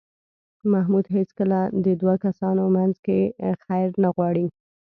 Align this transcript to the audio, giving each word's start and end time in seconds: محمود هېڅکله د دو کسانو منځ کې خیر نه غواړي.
محمود 0.71 1.05
هېڅکله 1.15 1.59
د 1.85 1.87
دو 2.01 2.11
کسانو 2.25 2.63
منځ 2.75 2.95
کې 3.05 3.19
خیر 3.63 3.89
نه 4.03 4.09
غواړي. 4.15 4.45